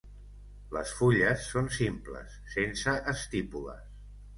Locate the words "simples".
1.77-2.41